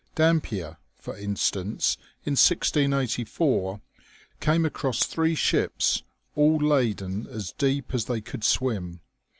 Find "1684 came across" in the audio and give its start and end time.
2.31-5.03